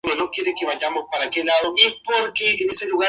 [0.03, 0.31] Vamos,
[0.81, 1.03] vamos.
[1.11, 1.21] Por
[2.27, 2.69] aquí.